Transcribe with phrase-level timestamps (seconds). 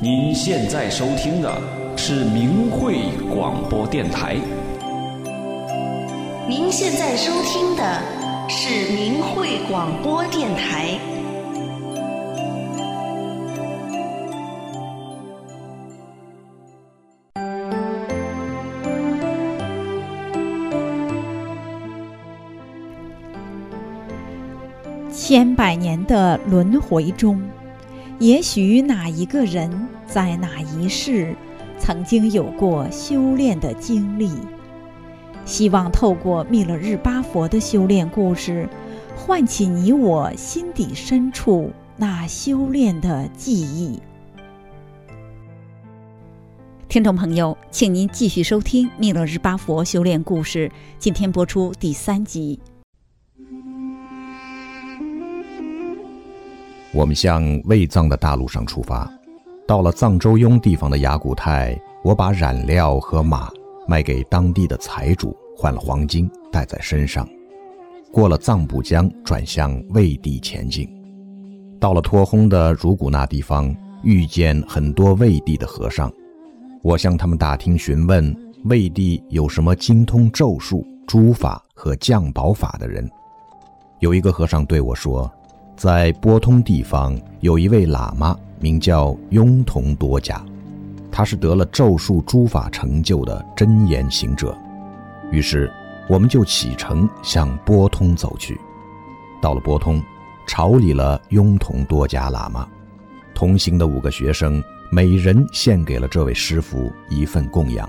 [0.00, 1.60] 您现在收听的
[1.96, 3.00] 是明慧
[3.34, 4.36] 广播电台。
[6.48, 8.00] 您现在收听的
[8.48, 10.96] 是明慧广播电台。
[25.10, 27.42] 千百年的轮回中，
[28.18, 31.36] 也许哪一个人在哪一世
[31.78, 34.30] 曾经有过修炼的经历。
[35.44, 38.68] 希望透过密勒日巴佛的修炼故事，
[39.16, 43.98] 唤起你我心底深处那修炼的记忆。
[46.88, 52.58] 听众朋友，请您继续收听密勒日巴佛修炼故事，今天播出第三集。
[56.98, 59.08] 我们向卫藏的大陆上出发，
[59.68, 63.48] 到了藏州雍地方的雅古泰，我把染料和马
[63.86, 67.24] 卖给当地的财主，换了黄金带在身上。
[68.10, 70.90] 过了藏布江，转向魏地前进。
[71.78, 73.72] 到了托烘的如古那地方，
[74.02, 76.12] 遇见很多魏地的和尚，
[76.82, 83.08] 我向他们打听询问魏地有什么精通咒术、诸法和降宝法的人。
[84.00, 85.32] 有一个和尚对我说。
[85.78, 90.40] 在波通地方有一位喇嘛，名叫雍同多迦，
[91.08, 94.58] 他是得了咒术诸法成就的真言行者。
[95.30, 95.72] 于是，
[96.08, 98.60] 我们就启程向波通走去。
[99.40, 100.02] 到了波通，
[100.48, 102.68] 朝礼了雍同多迦喇嘛。
[103.32, 107.88] 同行的五个学生，每人献给了这位师傅一份供养。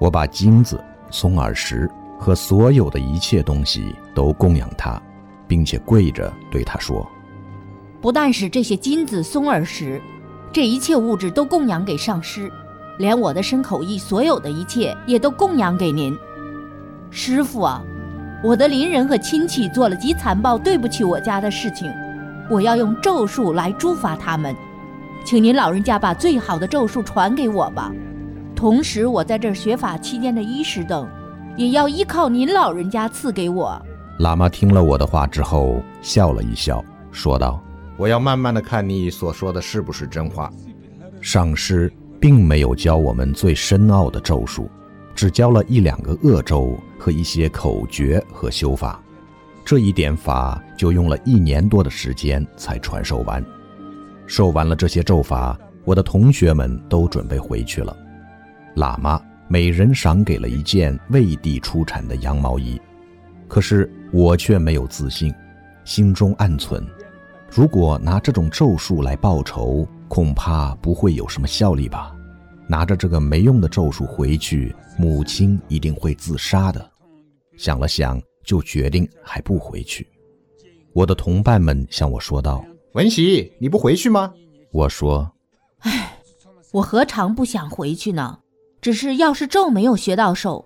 [0.00, 1.88] 我把金子、松耳石
[2.18, 5.00] 和所有的一切东西都供养他。
[5.52, 7.06] 并且跪着对他说
[8.00, 10.00] ：“不但是这些金子、松耳石，
[10.50, 12.50] 这一切物质都供养给上师，
[12.98, 16.16] 连我的身口意，所有的一切也都供养给您，
[17.10, 17.84] 师傅啊！
[18.42, 21.92] 我的邻人和亲戚做了极残暴、对不起我家的事情，
[22.48, 24.56] 我要用咒术来诛罚他们，
[25.22, 27.92] 请您老人家把最好的咒术传给我吧。
[28.56, 31.06] 同时，我在这学法期间的衣食等，
[31.58, 33.78] 也要依靠您老人家赐给我。”
[34.22, 37.60] 喇嘛听了我的话之后，笑了一笑，说道
[37.98, 40.48] ：“我要慢慢的看你所说的是不是真话。
[41.20, 44.70] 上师并没有教我们最深奥的咒术，
[45.12, 49.02] 只教了一两个恶咒和一些口诀和修法。
[49.64, 53.44] 这一点法就用了一年多的时间才传授完。
[54.28, 57.96] 授完了这些咒法，我的同学们都准备回去了。
[58.76, 62.80] 喇嘛每人赏给了一件魏地出产的羊毛衣。”
[63.52, 65.30] 可是我却没有自信，
[65.84, 66.82] 心中暗存：
[67.50, 72.16] 如果拿这种咒术来报仇，恐怕不会有什么效力吧？
[72.66, 76.90] 拿着这个没用的咒术回去，母亲一定会自杀的。
[77.58, 80.08] 想了想，就决定还不回去。
[80.94, 82.64] 我的同伴们向我说道
[82.96, 84.32] ：“文喜，你不回去吗？”
[84.72, 85.30] 我说
[85.80, 86.16] ：“唉，
[86.72, 88.38] 我何尝不想回去呢？
[88.80, 90.64] 只是要是咒没有学到手，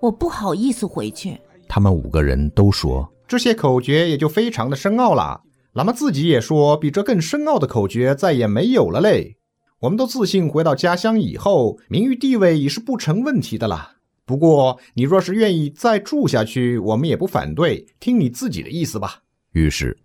[0.00, 1.38] 我不好意思回去。”
[1.74, 5.40] 他们五个人都说：“这些口诀也就非常的深奥了。”
[5.72, 9.38] 喇嘛自己也说：“比这更深奥的口诀再也没有了嘞。”
[9.80, 13.90] 我们都自信回到家乡以后，名誉地位已是不成问题的啦。
[14.26, 19.22] 不过你若是愿意再住下去，我们也不反对，听你自己的意思吧。
[19.52, 19.96] 于是，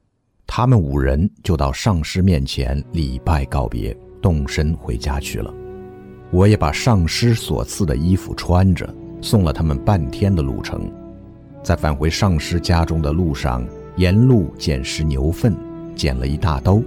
[0.45, 5.53] 他们五人就到上师面前礼拜告别，动身回家去了。
[6.31, 8.88] 我也把上师所赐的衣服穿着，
[9.22, 10.89] 送了他们半天的路程。
[11.67, 13.61] 在返回上师家中的路上，
[13.97, 15.53] 沿路捡拾牛粪，
[15.97, 16.81] 捡了一大兜，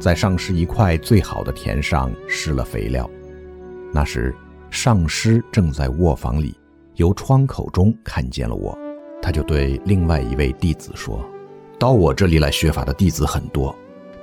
[0.00, 3.08] 在上师一块最好的田上施了肥料。
[3.92, 4.34] 那时，
[4.70, 6.58] 上师正在卧房里，
[6.96, 8.76] 由窗口中看见了我，
[9.22, 11.24] 他就对另外一位弟子说
[11.78, 13.72] ：“到我这里来学法的弟子很多，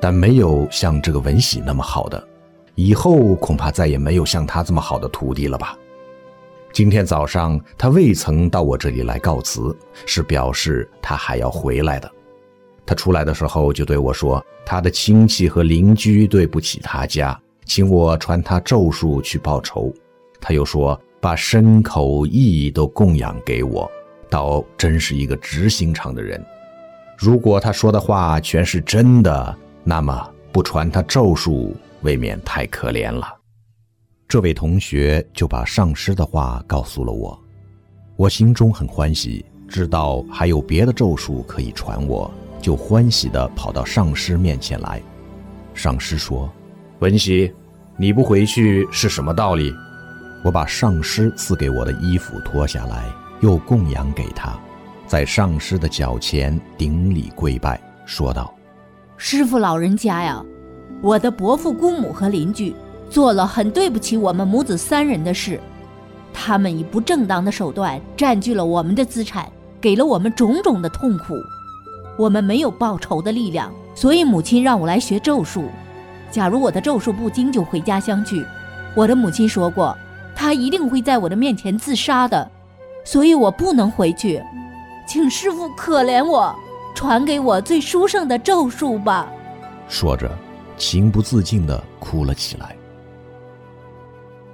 [0.02, 2.22] 但没有像这个文喜那么好的，
[2.76, 5.78] 以后恐怕再也没有像他这么好的徒弟了吧。”
[6.74, 9.76] 今天早上他未曾到我这里来告辞，
[10.06, 12.10] 是表示他还要回来的。
[12.86, 19.94] 他出来的时候就对我说：“他的亲戚和邻居对不起他家，请我传他咒术去报仇。”
[20.40, 23.90] 他又说：“把身口意都供养给我，
[24.30, 26.44] 倒真是一个直心肠的人。
[27.18, 33.36] 如果他说的话全是真的，那么不传他咒术，未免太可怜了。”
[34.32, 37.38] 这位同学就把上师的话告诉了我，
[38.16, 42.32] 我心中很欢喜，知道还有别的咒术可以传我，
[42.62, 45.02] 就欢喜地跑到上师面前来。
[45.74, 46.50] 上师说
[47.00, 47.54] ：“文喜，
[47.98, 49.70] 你不回去是什么道理？
[50.46, 54.58] 我把上师赐给我的衣服脱下来，又供养给他，
[55.06, 58.56] 在上师的脚前顶礼跪拜，说道
[59.18, 60.42] ：“师傅老人家呀，
[61.02, 62.74] 我的伯父、姑母和邻居
[63.12, 65.60] 做了很对不起我们母子三人的事，
[66.34, 69.48] 他们以不正当的手段占据了我们的资产，
[69.80, 71.36] 给了我们种种的痛苦。
[72.18, 75.66] 我们没有报仇的力量，所以母亲让我来学咒术。
[76.32, 78.46] 假如我的咒术不精，就回家乡去。
[78.96, 79.96] 我的母亲说过。”
[80.34, 82.50] 她一定会在我的面前自杀的，
[83.04, 84.42] 所以我不能回去，
[85.06, 86.56] 请师傅可怜我，
[86.96, 89.28] 传给我最殊胜的咒术吧。
[89.88, 90.32] 说着，
[90.78, 92.76] 情不自禁地哭了起来。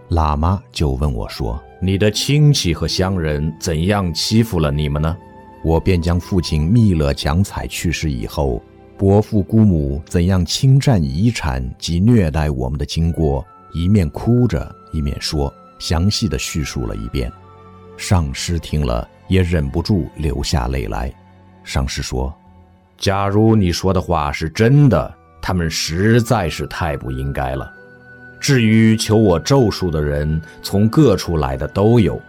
[0.09, 5.15] 喇嘛就问我说：“你的亲戚和乡人怎样欺负了你们呢？”
[5.63, 8.62] 我便将父亲密勒蒋彩去世以后，
[8.98, 15.54] 伯父姑母怎样侵占遗产及虐待我们的经过，一面哭着，一面说。
[15.80, 17.31] 详细的叙述了一遍，
[17.98, 21.13] 上师听了也忍不住流下泪来。
[21.63, 22.33] 上师说
[22.98, 27.71] ：“假如你说的话是真的，他们实在是太不应该了。
[28.39, 32.22] 至于求我咒术的人，从各处来的都有，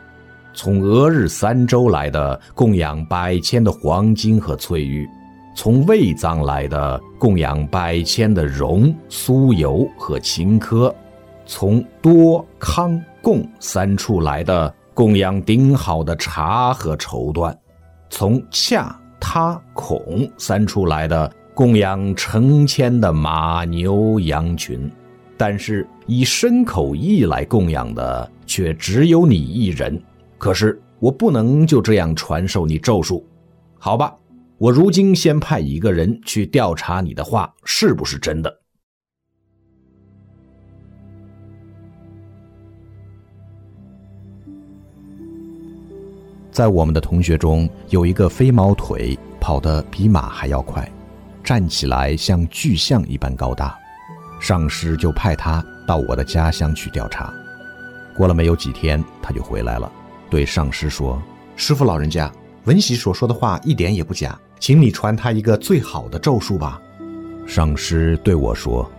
[0.52, 5.08] 从俄日三州来的供养百千的黄金和翠玉，
[5.54, 10.92] 从卫藏来的供养百千的绒、酥油和青稞，
[11.46, 17.54] 从多康。”贡三处来的供养顶好的茶和绸缎，
[18.08, 24.90] 从恰他孔三处来的供养成千的马牛羊群，
[25.38, 29.98] 但是以身口意来供养的却只有你一人。
[30.36, 33.24] 可是我不能就这样传授你咒术，
[33.78, 34.14] 好吧？
[34.58, 38.58] 我如今先派一个人去调查你的话是不是真的。
[46.50, 50.90] 在我们的同学中，有一个飞毛腿，跑得比马还要快，
[51.44, 53.78] 站起来像巨象一般高大。
[54.40, 57.32] 上师就派他到我的家乡去调查。
[58.16, 59.90] 过了没有几天，他就回来了，
[60.28, 61.20] 对上师说
[61.56, 62.30] ：“师傅老人家，
[62.64, 66.80] 文喜所说的话一点也不假，请你传他一个最好的咒术吧。”
[67.46, 68.90] 上师对我说：“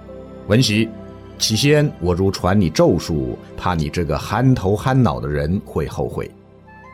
[0.48, 0.90] 文喜，
[1.38, 6.30] 起先我如传你咒术，怕你这个憨头憨脑的人会后悔。”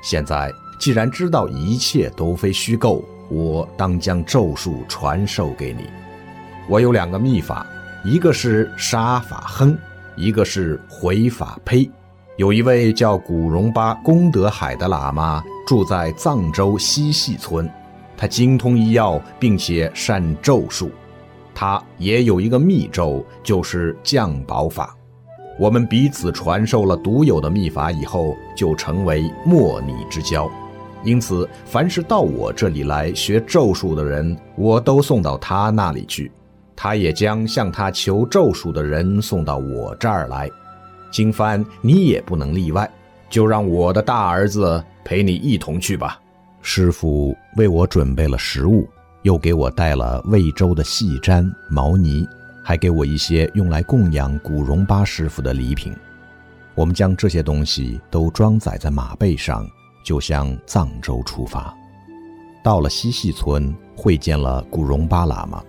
[0.04, 5.86] 现在既然知道一切都非虚构，我当将咒术传授给你。
[6.68, 7.66] 我有两个秘法，
[8.06, 9.76] 一个是杀法哼，
[10.16, 11.90] 一个是回法呸。
[12.38, 17.68] 有一位叫古荣巴功德海的喇嘛住在藏州西溪村，
[18.16, 20.92] 他精通医药，并且善咒术。
[21.56, 24.96] 他也有一个密咒，就是降宝法。
[25.58, 30.48] 我们彼此传授了独有的秘法以后，就成为莫逆之交。
[31.04, 36.30] 因此，凡是到我这里来学咒术的人，我都送到他那里去；
[36.76, 40.50] 他也将向他求咒术的人送到我这儿来。
[41.12, 42.90] 经幡你也不能例外，
[43.30, 46.20] 就让我的大儿子陪你一同去吧。
[46.62, 48.88] 师傅为我准备了食物，
[49.22, 52.28] 又给我带了魏州的细毡、毛呢。
[52.68, 55.96] 还给我一些用来供养古荣巴师傅的礼品，
[56.74, 59.70] 我们将这些东西都装载在马背上，
[60.04, 61.72] 就向藏州出发。
[62.64, 65.64] 到了西溪村，会见了古荣巴喇嘛，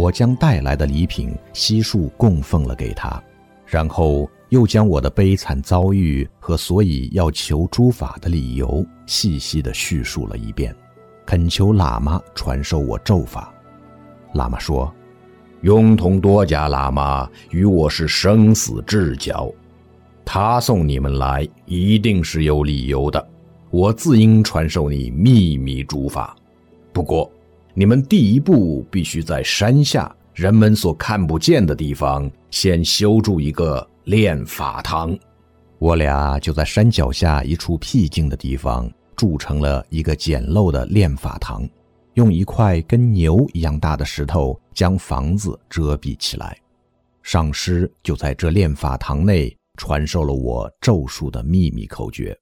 [0.00, 3.22] 我将带来的礼品悉数供奉了给他，
[3.66, 10.74] 然后又将我的悲惨遭遇和所以要求诸法的理由细细地叙述了一遍，
[11.26, 13.52] 恳求喇嘛传授我咒法。
[14.32, 14.90] 喇嘛说。
[15.60, 19.52] 永同多家喇嘛与我是生死至交，
[20.24, 23.28] 他送你们来一定是有理由的。
[23.68, 26.34] 我自应传授你秘密诸法，
[26.94, 27.30] 不过
[27.74, 35.16] 你们第一步必须在山下人们所看不见的地方先修筑一个炼法堂。
[35.78, 41.68] 我俩就在山脚下一处僻静的地方筑成了一个简陋的炼法堂。
[42.14, 46.58] 用一块跟牛一样大的石头将房子遮蔽起来，
[47.22, 52.36] 上师就在这炼法堂内传授了我咒术的秘密口诀。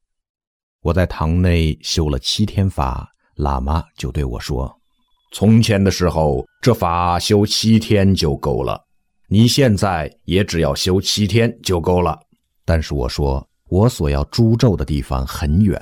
[0.82, 4.74] 我在堂内修了七天法，喇嘛就对我说
[5.30, 8.80] ：“从前的时候，这法修七天就够了，
[9.28, 12.18] 你现在也只要修七天就够了。”
[12.64, 15.78] 但是我说，我所要诛咒的地方很远，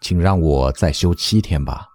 [0.00, 1.86] 请让我再修七天吧。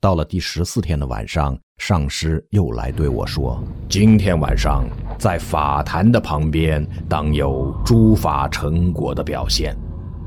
[0.00, 9.76] 到了第十四天的晚上，上师又来对我说：“今天晚上在法坛的旁边，当有诸法成果的表现。”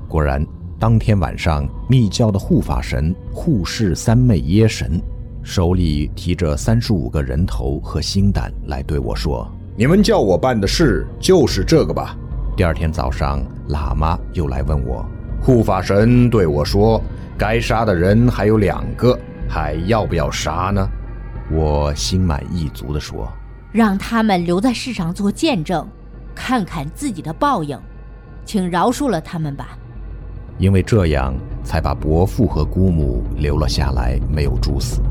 [0.07, 0.45] 果然，
[0.79, 5.01] 当天晚上，密教的护法神护世三昧耶神，
[5.43, 9.45] 手里提着三十五个人头和心胆来对我说
[9.75, 12.15] ：“你们叫我办的事就是这个吧。”
[12.55, 15.05] 第二天早上，喇嘛又来问我，
[15.41, 17.01] 护法神对我说
[17.37, 19.19] ：“该杀的人还有两个，
[19.49, 20.87] 还要不要杀呢？”
[21.51, 23.27] 我心满意足地说
[23.73, 25.85] ：“让他们留在世上做见证，
[26.33, 27.77] 看看自己的报应，
[28.45, 29.77] 请饶恕了他们吧。”
[30.57, 35.01] 因为这样，才把伯父和姑母留了下来，没有诛死。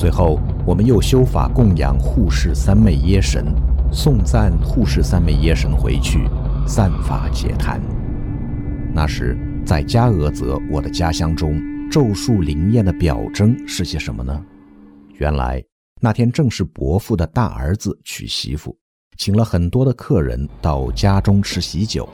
[0.00, 3.54] 最后，我们又修法供养护世三昧耶神，
[3.92, 6.26] 送赞护世三昧耶神回去，
[6.66, 7.78] 散发解坛。
[8.94, 14.42] 那时，在加俄泽我的家乡中，咒术灵验的表征是些什么呢？
[15.18, 15.62] 原来
[16.00, 18.74] 那天正是伯父的大儿子娶媳妇，
[19.18, 22.08] 请了很多的客人到家中吃喜酒。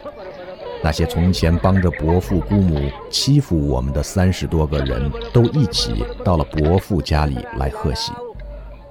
[0.82, 8.12] 那些从前帮着伯父姑母欺负我们的三十多个人都一起到了伯父家里来贺喜。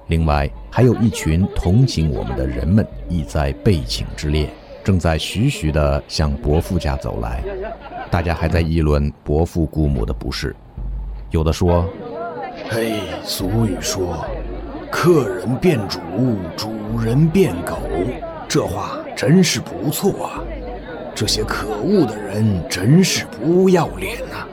[0.08, 4.48] 另外还有一群同情我们的人们亦在备请之列，
[4.84, 7.42] 正在徐徐地向伯父家走来。
[8.10, 10.54] 大家还在议论伯父姑母的不是，
[11.30, 11.88] 有的说。
[12.70, 14.24] 嘿，俗语说
[14.90, 15.98] ：“客人变主，
[16.56, 17.78] 主人变狗。”
[18.48, 20.44] 这话真是不错啊！
[21.16, 24.46] 这些可恶的人真是不要脸呐！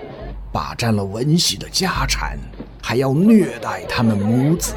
[0.52, 2.40] 霸占了文喜的家产，
[2.82, 4.74] 还要虐待他们母子。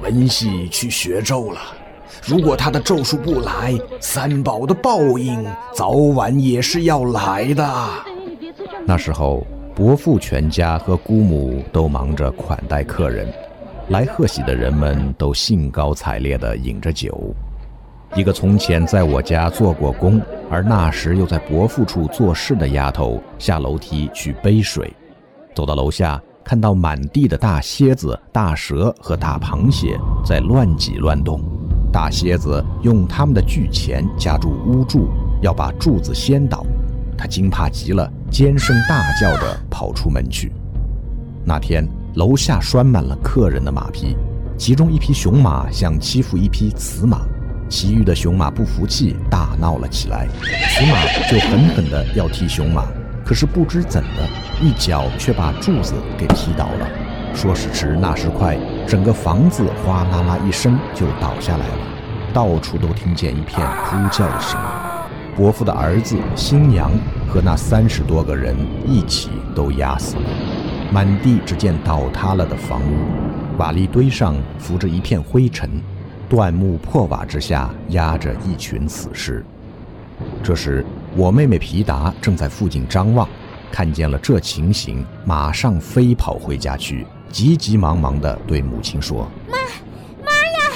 [0.00, 1.60] 文喜去学咒了，
[2.24, 7.68] 如果他的咒术不来，三宝的报应早晚也是要来的。
[8.86, 9.44] 那时候。
[9.76, 13.26] 伯父全家和姑母都忙着款待客人，
[13.88, 17.34] 来贺喜的人们都兴高采烈地饮着酒。
[18.16, 24.94] 一个从前在我家做过工，而那时又在伯父处做事的丫头下楼梯去背水，
[25.52, 31.42] 走到楼下，看到满地的大蝎子、大蛇和大螃蟹在乱挤乱动。
[31.92, 35.08] 大蝎子用他们的巨钳夹住屋柱，
[35.42, 36.64] 要把柱子掀倒。
[37.18, 40.52] 他惊怕极了，尖声大叫着跑出门去。
[41.44, 44.16] 那天楼下拴满了客人的马匹，
[44.56, 47.22] 其中一匹雄马想欺负一匹雌马，
[47.74, 50.28] 其余的雄马不服气，大闹了起来。
[50.78, 52.86] 雌马就狠狠地要踢雄马，
[53.24, 54.28] 可是不知怎的，
[54.62, 56.88] 一脚却把柱子给踢倒了。
[57.34, 61.78] 说时迟，那时快，整个房子哗啦啦一声就倒下来了，
[62.32, 64.66] 到处都听见一片呼叫的声音。
[65.34, 66.92] 伯父的儿子、新娘
[67.28, 68.54] 和那三十多个人
[68.86, 70.22] 一起都压死了，
[70.92, 75.68] 满地只见倒塌了的房屋，瓦砾堆上浮着一片灰尘，
[76.34, 79.44] 断木破瓦之下压着一群死尸。
[80.42, 83.28] 这时，我妹妹皮达正在附近张望，
[83.70, 89.56] 看见了这情形，马上飞跑回家去，急急忙忙地对母亲说：“妈，
[90.24, 90.74] 妈呀，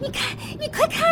[0.00, 1.06] 你看，你快看，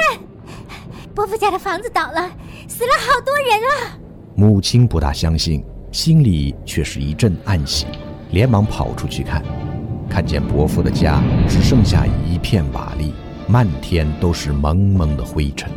[1.15, 2.29] 伯父家的房子倒了。”
[2.67, 3.97] 死了好多人啊！
[4.35, 7.87] 母亲不大相信，心里却是一阵暗喜，
[8.33, 9.41] 连忙跑出去看，
[10.11, 13.13] 看见伯父的家只剩下一片瓦砾，
[13.49, 15.71] 漫天都是蒙蒙的灰尘。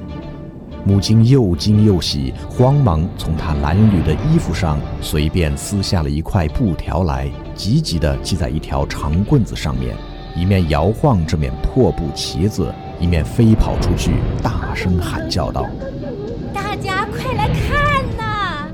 [0.83, 9.95] 母亲又惊又喜，慌忙从她褴褛的衣服上随便撕下了一块布条来，急急地系在一条长棍子上面，
[10.35, 15.65] 一面摇晃这面破布旗子，一面飞跑出去，大声喊叫道。
[16.53, 18.67] 大家快来看呐！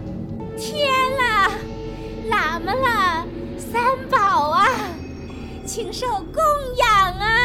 [0.58, 0.88] 天
[1.20, 1.52] 啦，
[2.32, 3.26] 喇嘛啦，
[3.58, 4.66] 三宝啊，
[5.66, 6.42] 请受供
[6.80, 7.37] 养啊！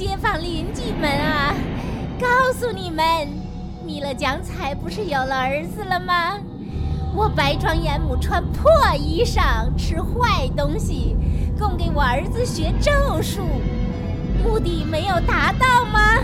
[0.00, 1.54] 街坊邻居们啊，
[2.18, 3.04] 告诉你们，
[3.84, 6.38] 米勒奖彩不是有了儿子了吗？
[7.14, 11.14] 我白庄严母穿破衣裳，吃坏东西，
[11.58, 12.90] 供给我儿子学咒
[13.20, 13.42] 术，
[14.42, 16.16] 目的没有达到吗？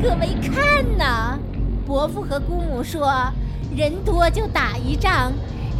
[0.00, 1.36] 各位看呐！
[1.84, 3.32] 伯父和姑母说
[3.76, 5.32] ：“人多就打一仗，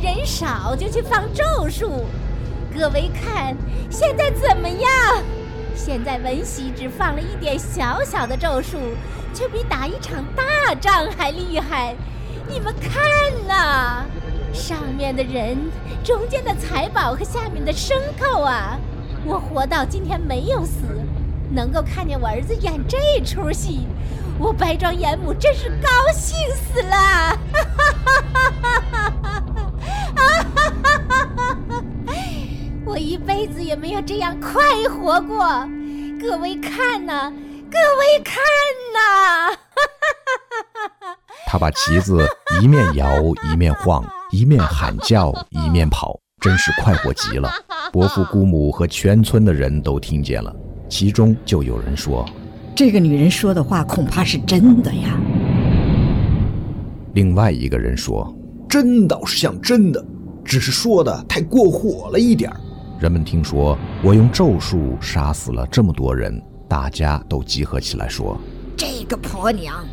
[0.02, 2.04] 人少就去放咒术。
[2.76, 3.56] 各位看，
[3.88, 4.90] 现在怎么样？
[5.78, 8.76] 现在文喜只放了一点小小的咒术，
[9.32, 11.94] 却比打一场大仗还厉害。
[12.48, 13.00] 你们看
[13.46, 14.04] 呐，
[14.52, 15.56] 上面的人，
[16.04, 18.76] 中间的财宝和下面的牲口啊！
[19.24, 20.82] 我活到今天没有死，
[21.50, 23.86] 能够看见我儿子演这出戏。”
[24.38, 26.96] 我白庄严母真是高兴死了！
[26.96, 27.38] 哈，
[27.72, 29.72] 哈哈哈哈哈哈，
[30.14, 30.22] 啊
[30.54, 30.72] 哈
[31.08, 31.28] 哈！
[31.36, 31.67] 哈
[32.88, 35.46] 我一辈子也没有这样快活过。
[36.18, 37.30] 各位看呐，
[37.70, 38.36] 各位看
[38.94, 39.54] 呐！
[41.46, 42.26] 他把旗子
[42.62, 44.02] 一面摇一面晃，
[44.32, 47.50] 一面喊叫一面跑，真是快活极了。
[47.92, 50.50] 伯父、姑母和全村的人都听见了，
[50.88, 52.26] 其中就有人说
[52.74, 55.20] ：“这个女人说的话恐怕是真的呀。”
[57.12, 58.34] 另外一个人说
[58.66, 60.02] ：“真倒是像真的，
[60.42, 62.58] 只是说的太过火了一点儿。”
[62.98, 68.36] 人们听说我用咒术杀死了这么多人，大家都集合起来说
[68.76, 69.86] ：“这个婆娘，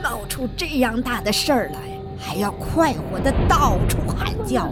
[0.00, 1.80] 闹出这样大的事儿来，
[2.16, 4.70] 还要快活的到处喊叫，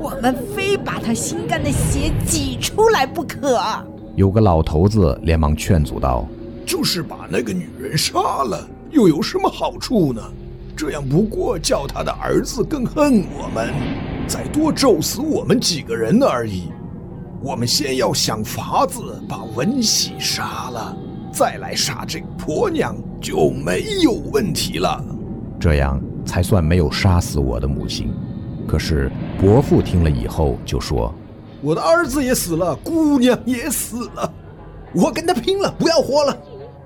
[0.00, 3.60] 我们非把她心肝的血挤出来不可。”
[4.14, 6.24] 有个老头子连忙劝阻道
[6.64, 10.22] ：“就是把那个女人杀了，又有什么好处呢？
[10.76, 13.74] 这样不过叫他的儿子更恨我们，
[14.28, 16.68] 再多咒死我们几个人而已。”
[17.40, 20.96] 我们先要想法子把文喜杀了，
[21.32, 25.02] 再来杀这个婆娘就没有问题了。
[25.60, 28.12] 这样才算没有杀死我的母亲。
[28.66, 31.14] 可是伯父听了以后就说
[31.62, 34.32] ：“我的儿子也死了，姑娘也死了，
[34.92, 36.36] 我跟他拼了，不要活了。”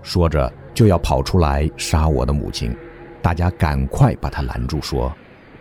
[0.02, 2.76] 说着就要跑出来杀我的母亲。
[3.22, 5.10] 大家赶快把他拦住，说：“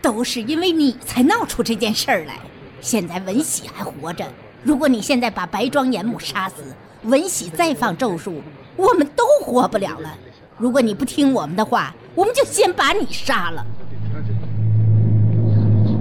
[0.01, 2.39] 都是因为你才闹出这件事儿来。
[2.81, 4.25] 现在文喜还活着。”
[4.63, 6.63] 如果你现在把白庄严母杀死，
[7.03, 8.41] 文喜再放咒术，
[8.75, 10.15] 我们都活不了了。
[10.57, 13.65] 如果你不听我们的话，我们就先把你杀了。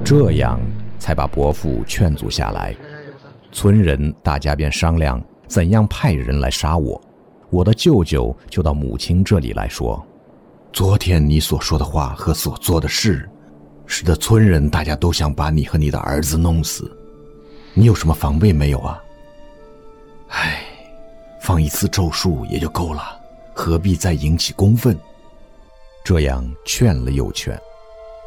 [0.04, 0.60] 这样
[0.98, 2.76] 才把伯父劝阻下来。
[3.50, 7.00] 村人大家便商量怎样派人来杀我。
[7.48, 10.04] 我的舅舅就到母亲这里来说
[10.70, 13.26] ：“昨天你所说的话和所做的事，
[13.86, 16.94] 使得村人大家都想把你和你的儿子弄死。”
[17.72, 19.02] 你有什么防备没有啊？
[20.28, 20.62] 唉，
[21.40, 23.20] 放一次咒术也就够了，
[23.54, 24.98] 何必再引起公愤？
[26.04, 27.58] 这样劝了又劝，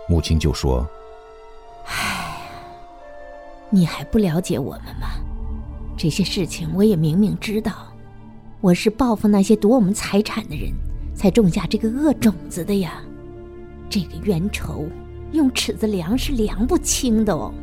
[0.07, 0.87] 母亲就说
[1.85, 2.37] ：“唉，
[3.69, 5.07] 你还不了解我们吗？
[5.97, 7.87] 这些事情我也明明知道，
[8.61, 10.71] 我是报复那些夺我们财产的人，
[11.15, 13.01] 才种下这个恶种子的呀。
[13.89, 14.87] 这个冤仇，
[15.33, 17.53] 用尺子量是量不清的哦。”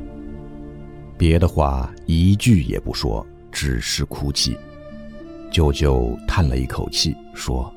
[1.21, 4.57] 别的话一句也不说，只是哭泣。
[5.53, 7.71] 舅舅叹了一口气，说：“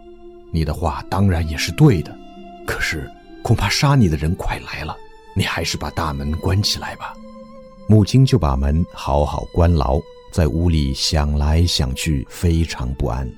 [0.49, 2.17] 你的话当然也是对的，
[2.65, 4.95] 可是恐怕杀你的人快来了，
[5.35, 7.13] 你还是把大门关起来吧。”
[7.85, 9.99] 母亲就把门好好关牢，
[10.31, 13.29] 在屋里想来想去，非常不安。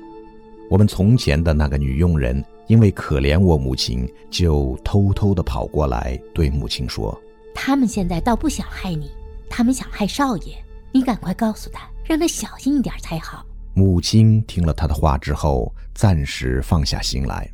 [0.70, 7.20] 我们从前的那个女佣人，因为可怜我母亲，就偷偷地跑过来对母亲说
[7.56, 9.10] ：“他们现在倒不想害你。”
[9.58, 10.54] 他们想害少爷，
[10.92, 13.46] 你赶快告诉他，让他小心一点才好。
[13.74, 17.50] 母亲听了他的话之后，暂时放下心来。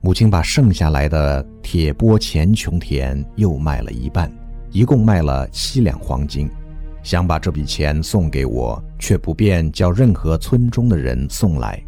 [0.00, 4.28] 母亲把剩下来的铁钵钱穷田又卖了一半，
[4.72, 6.50] 一共卖了七两黄金，
[7.04, 11.80] 想把这笔钱送给我，却不便叫任何村中的人送来。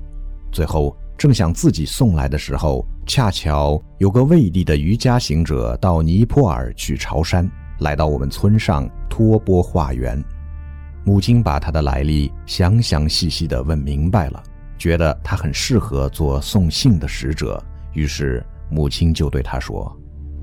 [0.53, 7.51] 最后正想自己送来的时候，恰巧有个魏地的瑜伽行者到尼泊尔去朝山。
[7.83, 10.23] 来到我们村上托钵化缘，
[11.05, 14.43] 母亲把他的来历详详细细地问明白了，
[14.79, 19.95] 觉得他很适合做送信的使者，于是母亲就对他说：“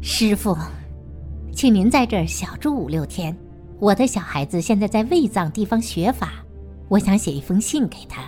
[0.02, 0.56] 师傅，
[1.52, 3.36] 请您在这儿小住五六天。
[3.80, 6.34] 我的小孩子现在在卫藏地方学法，
[6.90, 8.22] 我想写一封信给他，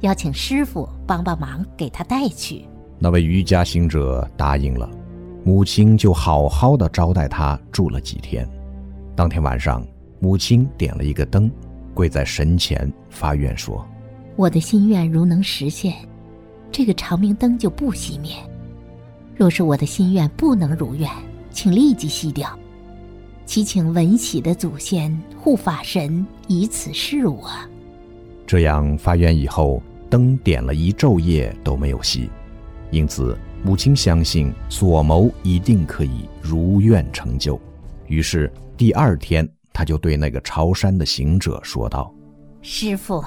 [0.00, 2.64] 邀请师傅帮帮忙给他带去。”
[2.98, 4.88] 那位瑜伽行者答应了。
[5.46, 8.48] 母亲就好好的招待他住了几天。
[9.14, 9.86] 当天晚上，
[10.18, 11.50] 母亲点了一个灯，
[11.92, 13.86] 跪在神前发愿说
[14.36, 15.94] ：“我的心愿如能实现，
[16.72, 18.32] 这个长明灯就不熄灭；
[19.36, 21.10] 若是我的心愿不能如愿，
[21.50, 22.48] 请立即熄掉。
[23.44, 27.50] 祈请文喜的祖先护法神以此示我。”
[28.46, 32.30] 这样发愿以后，灯点了一昼夜都没有熄，
[32.90, 33.36] 因此。
[33.66, 37.58] 母亲相信所谋一定可以如愿成就，
[38.08, 42.12] 于是第二天，他就对那个朝山的行者说道
[42.60, 43.24] ：“师傅，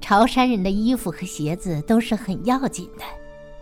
[0.00, 3.04] 朝山人的衣服和鞋子都是很要紧的，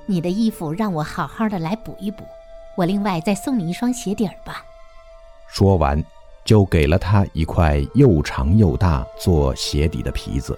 [0.07, 2.23] 你的衣服让我好好的来补一补，
[2.77, 4.63] 我另外再送你一双鞋底儿吧。”
[5.53, 6.01] 说完，
[6.45, 10.57] 就给了他一块又长又大做鞋底的皮子，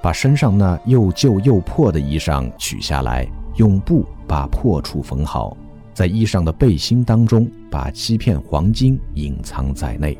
[0.00, 3.28] 把身上那又旧又破的衣裳取下来。
[3.56, 5.56] 用布把破处缝好，
[5.92, 10.16] 在衣裳的背心当中把七片黄金隐藏在内，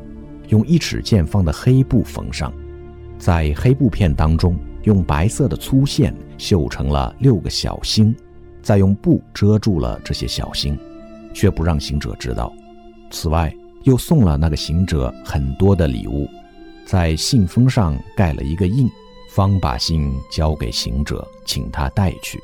[0.49, 2.51] 用一尺见方的黑布缝上，
[3.17, 8.13] 在黑布片当中用白色的粗线绣成了六个小星，
[8.61, 10.77] 再用布遮住了这些小星，
[11.33, 12.51] 却不让行者知道。
[13.11, 13.49] 此外，
[13.83, 16.27] 又送了那个行者很多的礼物，
[16.85, 18.89] 在信封上盖了一个印，
[19.29, 22.37] 方把信交给行者，请他带去。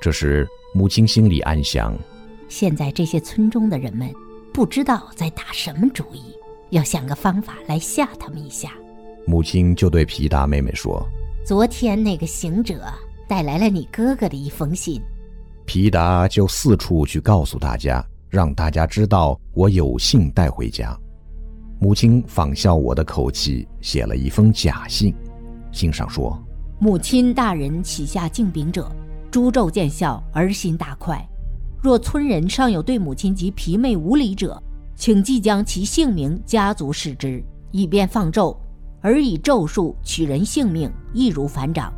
[0.00, 1.96] 这时，母亲心里暗想：
[2.48, 4.12] 现在这些村中的人们
[4.52, 6.22] 不知道在打什么主意，
[6.70, 8.72] 要想个方法来吓他们一下。
[9.26, 11.02] 母亲就对皮达妹妹说
[11.46, 12.84] ：“昨天那个行者
[13.26, 15.00] 带来了你哥哥的一封信。”
[15.64, 20.94] 皮达就四处去告诉大家，让大家知道我有信带回家。
[21.80, 25.14] 母亲仿效我的口气，写了一封假信，
[25.72, 26.38] 信上说
[26.78, 28.90] ：“母亲大人启下敬禀者，
[29.34, 31.20] 诛咒见效，儿心大快。
[31.82, 34.62] 若村人尚有对母亲及皮妹无礼者，
[34.94, 37.42] 请即将其姓名、家族使之，
[37.72, 38.56] 以便放咒。”
[39.02, 41.92] 而以咒术取人性命，易如反掌；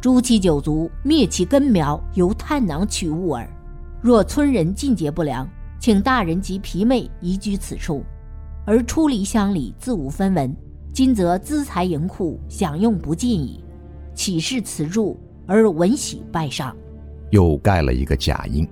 [0.00, 3.48] 诛其九族，灭其根苗，由探囊取物耳。
[4.02, 5.48] 若村人尽节不良，
[5.78, 8.02] 请大人及皮妹移居此处，
[8.66, 10.52] 而出离乡里，自无分文。
[10.92, 13.62] 今则资财盈库，享用不尽矣。
[14.12, 15.14] 岂是此著
[15.50, 16.76] 而闻喜拜上？
[17.30, 18.64] 又盖了一个假印，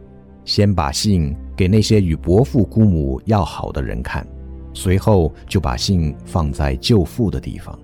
[0.45, 4.25] 先把信给那些与伯父姑母要好的人看。
[4.73, 7.77] 随后就把信放在舅父的地方，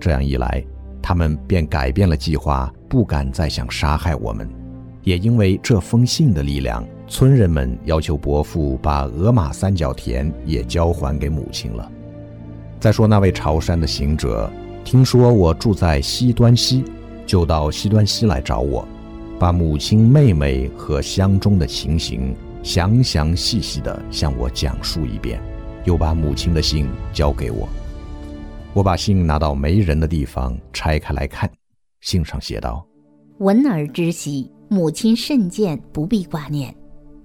[0.00, 0.64] 这样一来，
[1.02, 4.48] 他们便改变了计划，不敢再想杀害我们。
[5.02, 11.92] 也因为这封信的力量，村人们要求伯父把鹅马三角田也交还给母亲了。
[12.80, 14.50] 再说那位朝山的行者，
[14.82, 16.84] 听说我住在西端西，
[17.26, 18.86] 就到西端西来找我，
[19.38, 25.40] 把母亲、妹妹和乡中的情形详详细细地向我讲述一遍。
[25.84, 27.68] 又把母亲的信交给我，
[28.72, 31.50] 我把信拿到没人的地方拆开来看，
[32.00, 32.82] 信上写道
[33.40, 36.74] ：“闻儿之喜，母亲甚见，不必挂念。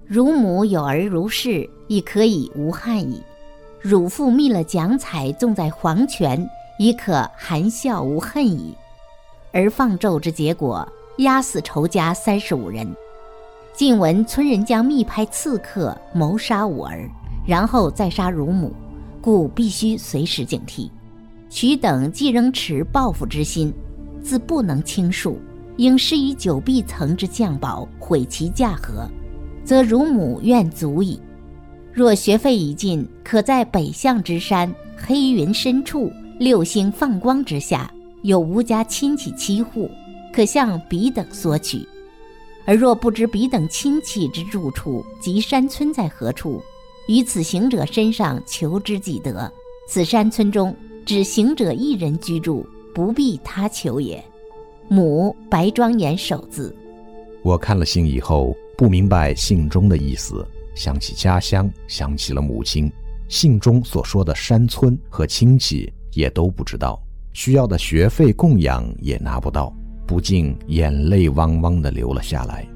[0.06, 3.22] 汝母有儿如是，亦可以无憾矣。
[3.80, 6.46] 汝父觅了奖彩，种在黄泉，
[6.78, 8.74] 亦可含笑无恨矣。
[9.52, 10.86] 而放咒之结果，
[11.18, 12.86] 压死仇家三十五人。
[13.74, 17.08] 近闻村人将密派刺客谋杀吾儿。”
[17.46, 18.72] 然后再杀乳母，
[19.20, 20.90] 故必须随时警惕。
[21.48, 23.72] 取等既仍持报复之心，
[24.22, 25.34] 自不能轻恕，
[25.76, 29.08] 应施以九臂层之降宝，毁其驾合，
[29.64, 31.18] 则乳母愿足矣。
[31.92, 37.90] 若学费已尽，可在北向之山黑云深处，六星放光之下，
[38.22, 39.90] 有吴家亲戚七户，
[40.32, 41.86] 可向彼等索取。
[42.66, 46.62] 而若不知彼等亲戚之住处及山村在何处，
[47.08, 49.50] 于此行者身上求之即得，
[49.88, 54.22] 此山村中只行者一人居住，不必他求也。
[54.88, 56.74] 母白庄严守字。
[57.42, 62.92] 我看了信以后，不明白信中的意思，想起家乡，想起了母亲，
[63.28, 69.72] 信中所说的山村和亲戚也都不知道，需要的学费供养也拿不到，
[70.06, 72.66] 不禁眼泪汪汪的流了下来，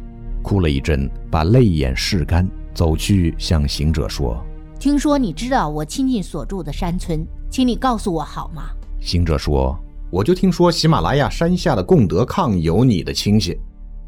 [0.43, 2.49] 哭了一阵，把泪眼拭干。
[2.75, 4.45] 走去向行者说
[4.81, 8.65] ：“听说你知道我亲近所住的山村，请你告诉我好吗？”
[9.01, 9.79] 行者说
[10.11, 13.57] ：“我就听说喜马拉雅山下的贡德抗有你的亲戚。”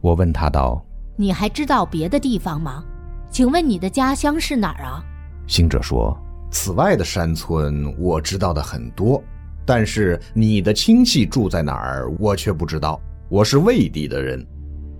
[0.02, 2.82] 我问他道：“你还知道别的地方吗？
[3.30, 5.00] 请问你的家乡是哪儿啊？”
[5.46, 6.16] 行者说
[6.50, 9.22] ：“此外的山村我知道的很多，
[9.66, 12.98] 但是你的亲戚住在哪儿，我却不知道。
[13.28, 14.46] 我是魏地的人。”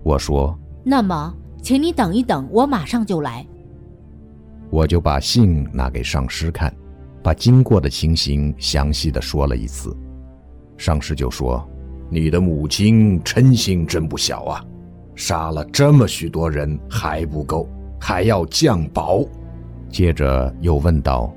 [0.03, 3.47] 我说：“那么，请你等一等，我马上就来。”
[4.69, 6.75] 我就把信拿给上师看，
[7.23, 9.97] 把经过的情形详细的说了一次。
[10.77, 11.65] 上师就说
[12.11, 14.65] ：“你的母亲嗔心真不小啊，
[15.15, 17.69] 杀了这么许多人还不够，
[18.01, 19.25] 还要降宝。”
[19.89, 21.33] 接着又问道：“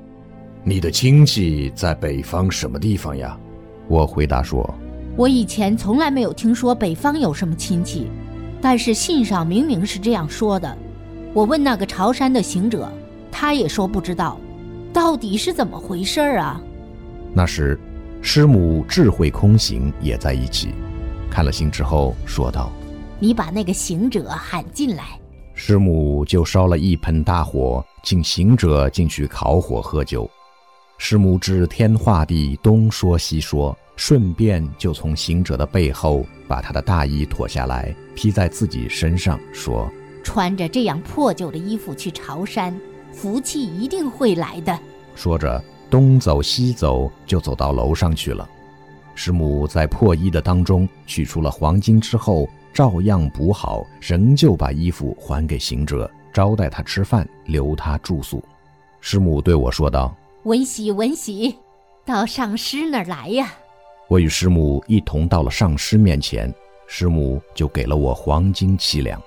[0.64, 3.38] 你的亲戚在北方什么地方呀？”
[3.88, 4.68] 我回答说
[5.16, 8.08] ：“我以前从来没有听说北方有什么亲戚，
[8.60, 10.76] 但是信上明明是这样说的。
[11.32, 12.90] 我问那个朝山的行者。”
[13.32, 14.38] 他也说不知道，
[14.92, 16.60] 到底是怎么回事儿啊？
[17.32, 17.78] 那时，
[18.20, 20.74] 师母智慧空行也在一起，
[21.30, 22.72] 看了信之后说道
[23.20, 25.18] ：“你把那个行者喊进来。”
[25.54, 30.28] 师母就烧了一盆大火，请行者进去烤火喝酒。
[31.02, 39.90] 师母指天画地，东说西说，顺便就从行者的背后把他的大衣脱下来披在自己身上，说
[40.22, 42.78] ：“穿着这样破旧的衣服去朝山。”
[43.12, 44.78] 福气一定会来的。
[45.14, 48.46] 说着，东走西走，就走到楼上去了。
[49.14, 58.44] 师母在破衣的当中取出了黄金之后，照样补好，仍旧把衣服还给行者，招待他吃饭，留他住宿。
[59.00, 61.58] 师母对我说道：“文喜，文喜，
[62.06, 63.52] 到上师那儿来呀！”
[64.08, 66.52] 我与师母一同到了上师面前，
[66.86, 69.20] 师母就给了我黄金七两。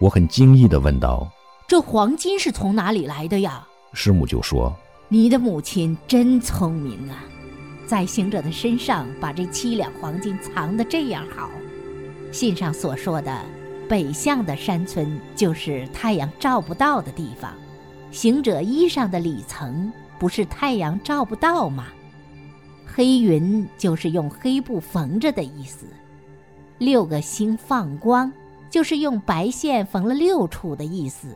[0.00, 1.28] 我很惊异地问道
[1.68, 4.74] ：“这黄金是从哪里来的呀？”师母就说
[5.08, 7.22] ：“你的母亲真聪明啊，
[7.86, 11.48] 在行者的身上把这七两黄金藏得这样好。
[12.32, 13.44] 信上所说的
[13.88, 17.54] 北向的山村就是太阳照不到的地方。”
[18.10, 21.86] 行者衣裳的里层不是太阳照不到吗？
[22.86, 25.86] 黑云就是用黑布缝着的意思。
[26.78, 28.32] 六个星放光，
[28.70, 31.34] 就是用白线缝了六处的意思。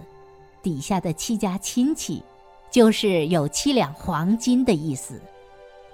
[0.63, 2.23] 底下的七家亲戚，
[2.71, 5.21] 就是有七两黄金的意思。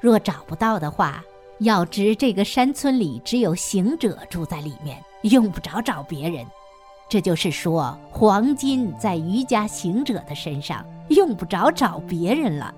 [0.01, 1.23] 若找不到的话，
[1.61, 6.47] 要知这个山村里只有行者住在里面，用不着找别人。
[7.09, 12.75] 这就是说，黄金在瑜伽行者的身上，用不着找别人了。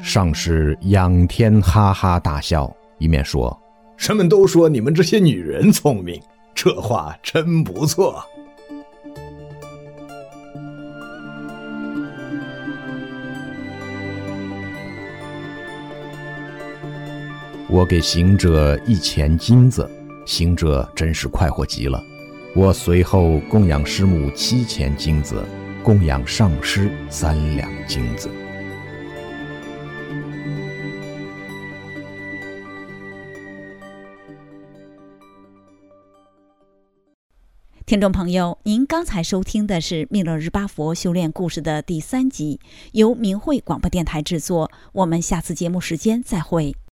[0.00, 3.58] 上师仰天哈哈大笑，一面说
[3.98, 6.20] ：“人们都说你们这些女人聪明，
[6.54, 8.22] 这话真不错。”
[17.70, 19.90] 我给行者一钱金子，
[20.24, 22.02] 行者真是快活极了。
[22.54, 25.44] 我随后供养师母七钱金子，
[25.88, 28.30] 供养上师三两金子。
[37.86, 42.60] 听众朋友，您刚才收听的是《密勒日巴佛修炼故事》的第三集，
[42.92, 44.70] 由明慧广播电台制作。
[44.92, 46.76] 我们下次节目时间再会。